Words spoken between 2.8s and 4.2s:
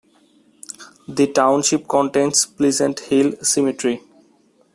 Hill Cemetery.